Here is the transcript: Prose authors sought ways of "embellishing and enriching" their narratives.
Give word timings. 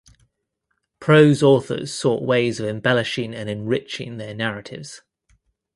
Prose 0.99 1.43
authors 1.43 1.93
sought 1.93 2.23
ways 2.23 2.59
of 2.59 2.67
"embellishing 2.67 3.35
and 3.35 3.47
enriching" 3.47 4.17
their 4.17 4.33
narratives. 4.33 5.03